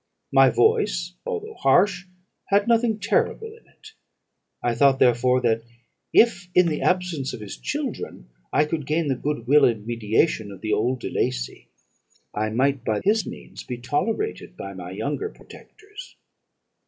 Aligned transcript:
My 0.31 0.49
voice, 0.49 1.13
although 1.27 1.53
harsh, 1.53 2.07
had 2.45 2.67
nothing 2.67 2.97
terrible 2.97 3.49
in 3.49 3.67
it; 3.67 3.91
I 4.63 4.73
thought, 4.73 4.97
therefore, 4.97 5.41
that 5.41 5.61
if, 6.11 6.47
in 6.55 6.67
the 6.69 6.81
absence 6.81 7.33
of 7.33 7.39
his 7.39 7.55
children, 7.55 8.27
I 8.51 8.65
could 8.65 8.87
gain 8.87 9.09
the 9.09 9.15
good 9.15 9.45
will 9.45 9.63
and 9.63 9.85
mediation 9.85 10.51
of 10.51 10.61
the 10.61 10.73
old 10.73 11.01
De 11.01 11.09
Lacey, 11.11 11.67
I 12.33 12.49
might, 12.49 12.83
by 12.83 13.01
his 13.03 13.27
means, 13.27 13.61
be 13.63 13.77
tolerated 13.77 14.57
by 14.57 14.73
my 14.73 14.89
younger 14.89 15.29
protectors. 15.29 16.15